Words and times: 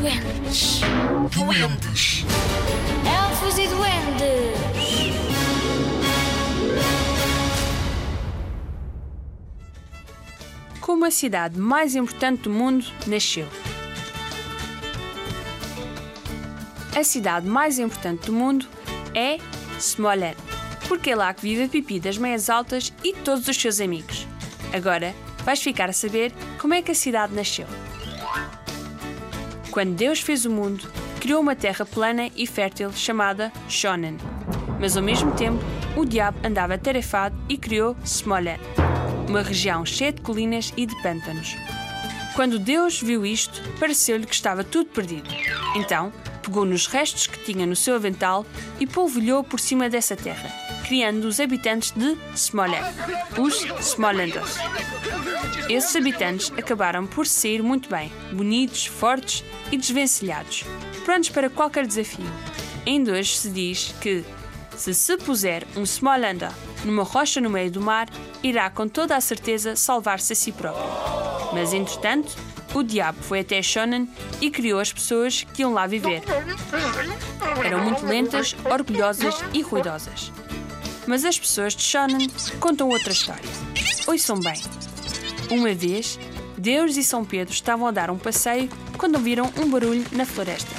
duendes. 0.00 0.80
Duendes. 1.32 2.24
Elfos 3.06 3.58
e 3.58 3.66
duendes. 3.68 5.16
Como 10.80 11.04
a 11.04 11.10
cidade 11.10 11.58
mais 11.58 11.94
importante 11.94 12.42
do 12.42 12.50
mundo 12.50 12.86
nasceu. 13.06 13.46
A 16.94 17.04
cidade 17.04 17.46
mais 17.46 17.78
importante 17.78 18.26
do 18.26 18.32
mundo 18.32 18.66
é 19.14 19.38
Smolensk, 19.80 20.38
porque 20.88 21.10
é 21.10 21.16
lá 21.16 21.32
que 21.34 21.42
vive 21.42 21.64
a 21.64 21.68
Pipi 21.68 22.00
das 22.00 22.16
Meias 22.16 22.48
Altas 22.48 22.92
e 23.02 23.12
todos 23.12 23.48
os 23.48 23.56
seus 23.56 23.80
amigos. 23.80 24.26
Agora 24.72 25.14
vais 25.44 25.62
ficar 25.62 25.90
a 25.90 25.92
saber 25.92 26.32
como 26.58 26.74
é 26.74 26.82
que 26.82 26.92
a 26.92 26.94
cidade 26.94 27.34
nasceu. 27.34 27.66
Quando 29.76 29.94
Deus 29.94 30.20
fez 30.22 30.46
o 30.46 30.50
mundo, 30.50 30.90
criou 31.20 31.38
uma 31.38 31.54
terra 31.54 31.84
plana 31.84 32.30
e 32.34 32.46
fértil 32.46 32.90
chamada 32.94 33.52
Shonen. 33.68 34.16
Mas 34.80 34.96
ao 34.96 35.02
mesmo 35.02 35.32
tempo, 35.32 35.62
o 35.94 36.02
diabo 36.02 36.38
andava 36.42 36.78
tarefado 36.78 37.36
e 37.46 37.58
criou 37.58 37.94
Smolensk, 38.02 38.62
uma 39.28 39.42
região 39.42 39.84
cheia 39.84 40.14
de 40.14 40.22
colinas 40.22 40.72
e 40.78 40.86
de 40.86 40.96
pântanos. 41.02 41.54
Quando 42.34 42.58
Deus 42.58 43.02
viu 43.02 43.26
isto, 43.26 43.60
pareceu-lhe 43.78 44.24
que 44.24 44.34
estava 44.34 44.64
tudo 44.64 44.88
perdido. 44.88 45.28
Então, 45.74 46.10
pegou 46.46 46.64
nos 46.64 46.86
restos 46.86 47.26
que 47.26 47.44
tinha 47.44 47.66
no 47.66 47.74
seu 47.74 47.96
avental 47.96 48.46
e 48.78 48.86
polvilhou 48.86 49.42
por 49.42 49.58
cima 49.58 49.90
dessa 49.90 50.14
terra, 50.14 50.48
criando 50.86 51.24
os 51.24 51.40
habitantes 51.40 51.90
de 51.90 52.16
Smolensk, 52.36 52.92
os 53.36 53.66
Smolanders. 53.84 54.56
Esses 55.68 55.96
habitantes 55.96 56.52
acabaram 56.56 57.04
por 57.04 57.26
sair 57.26 57.62
muito 57.62 57.90
bem, 57.90 58.12
bonitos, 58.32 58.86
fortes 58.86 59.44
e 59.72 59.76
desvencilhados, 59.76 60.64
prontos 61.04 61.30
para 61.30 61.50
qualquer 61.50 61.84
desafio. 61.84 62.26
Ainda 62.86 63.12
hoje 63.12 63.36
se 63.36 63.50
diz 63.50 63.92
que, 64.00 64.24
se 64.76 64.94
se 64.94 65.16
puser 65.16 65.66
um 65.76 65.82
Smolander 65.82 66.52
numa 66.84 67.02
rocha 67.02 67.40
no 67.40 67.50
meio 67.50 67.72
do 67.72 67.80
mar, 67.80 68.08
irá 68.40 68.70
com 68.70 68.86
toda 68.86 69.16
a 69.16 69.20
certeza 69.20 69.74
salvar-se 69.74 70.32
a 70.32 70.36
si 70.36 70.52
próprio. 70.52 70.86
Mas, 71.52 71.72
entretanto, 71.72 72.36
o 72.76 72.82
diabo 72.82 73.18
foi 73.22 73.40
até 73.40 73.62
Shonen 73.62 74.06
e 74.38 74.50
criou 74.50 74.78
as 74.78 74.92
pessoas 74.92 75.46
que 75.54 75.62
iam 75.62 75.72
lá 75.72 75.86
viver. 75.86 76.22
Eram 77.64 77.82
muito 77.82 78.04
lentas, 78.04 78.54
orgulhosas 78.70 79.34
e 79.54 79.62
ruidosas. 79.62 80.30
Mas 81.06 81.24
as 81.24 81.38
pessoas 81.38 81.74
de 81.74 81.82
Shonen 81.82 82.28
contam 82.60 82.90
outra 82.90 83.12
história. 83.12 83.48
Ouçam 84.06 84.38
bem. 84.38 84.62
Uma 85.50 85.72
vez, 85.72 86.18
Deus 86.58 86.96
e 86.96 87.04
São 87.04 87.24
Pedro 87.24 87.54
estavam 87.54 87.86
a 87.86 87.90
dar 87.90 88.10
um 88.10 88.18
passeio 88.18 88.68
quando 88.98 89.14
ouviram 89.14 89.50
um 89.56 89.70
barulho 89.70 90.04
na 90.12 90.26
floresta. 90.26 90.70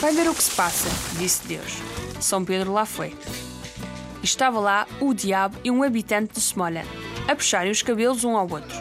Vai 0.00 0.14
ver 0.14 0.28
o 0.28 0.34
que 0.34 0.42
se 0.42 0.52
passa, 0.52 0.88
disse 1.18 1.48
Deus. 1.48 1.78
São 2.20 2.44
Pedro 2.44 2.72
lá 2.72 2.86
foi. 2.86 3.12
Estava 4.22 4.60
lá 4.60 4.86
o 5.00 5.12
diabo 5.12 5.58
e 5.64 5.70
um 5.70 5.82
habitante 5.82 6.34
de 6.34 6.40
Smolensk, 6.40 7.09
a 7.28 7.34
puxarem 7.36 7.70
os 7.70 7.82
cabelos 7.82 8.24
um 8.24 8.36
ao 8.36 8.50
outro. 8.50 8.76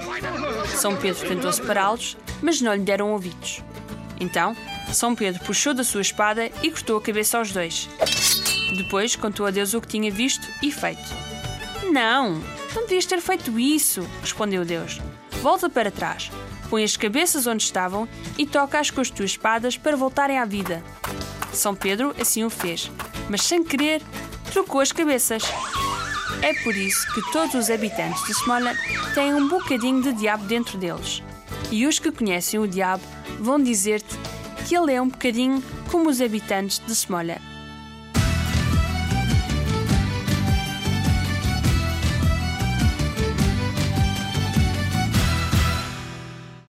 São 0.78 0.96
Pedro 0.96 1.28
tentou 1.28 1.52
separá-los, 1.52 2.18
mas 2.42 2.62
não 2.62 2.74
lhe 2.74 2.82
deram 2.82 3.12
ouvidos. 3.12 3.64
Então, 4.20 4.56
São 4.92 5.16
Pedro 5.16 5.44
puxou 5.44 5.74
da 5.74 5.84
sua 5.84 6.02
espada 6.02 6.50
e 6.62 6.70
cortou 6.70 6.98
a 6.98 7.02
cabeça 7.02 7.38
aos 7.38 7.52
dois. 7.52 7.90
Depois 8.76 9.16
contou 9.16 9.46
a 9.46 9.52
Deus 9.52 9.74
o 9.74 9.82
que 9.82 9.88
tinha 9.88 10.12
visto 10.12 10.48
e 10.62 10.72
feito. 10.72 11.02
Não, 11.92 12.42
não 12.76 12.84
devias 12.84 13.06
ter 13.06 13.22
feito 13.22 13.60
isso, 13.60 14.08
respondeu 14.22 14.64
Deus. 14.64 15.00
Volta 15.42 15.70
para 15.70 15.90
trás, 15.90 16.32
põe 16.70 16.84
as 16.84 16.98
cabeças 16.98 17.48
onde 17.48 17.64
estavam 17.64 18.08
e 18.38 18.46
toca-as 18.46 18.92
com 18.92 19.02
as 19.02 19.10
tuas 19.10 19.32
espadas 19.32 19.78
para 19.78 19.98
voltarem 19.98 20.38
à 20.38 20.46
vida. 20.46 20.84
São 21.54 21.74
Pedro 21.74 22.14
assim 22.20 22.44
o 22.44 22.50
fez, 22.50 22.92
mas 23.30 23.42
sem 23.42 23.64
querer, 23.64 24.02
trocou 24.52 24.82
as 24.82 24.92
cabeças. 24.92 25.44
É 26.42 26.54
por 26.64 26.74
isso 26.74 27.06
que 27.14 27.32
todos 27.34 27.54
os 27.54 27.70
habitantes 27.70 28.24
de 28.24 28.34
Smolensk 28.34 28.80
têm 29.14 29.34
um 29.34 29.50
bocadinho 29.50 30.02
de 30.02 30.14
diabo 30.14 30.46
dentro 30.46 30.78
deles. 30.78 31.22
E 31.70 31.86
os 31.86 32.00
que 32.00 32.12
conhecem 32.12 32.60
o 32.60 32.68
diabo 32.68 33.04
vão 33.40 33.62
dizer-te 33.62 34.18
que 34.66 34.76
ele 34.76 34.94
é 34.94 35.02
um 35.02 35.10
bocadinho 35.10 35.62
como 35.92 36.10
os 36.10 36.22
habitantes 36.22 36.80
de 36.80 36.96
Smolensk. 36.96 37.49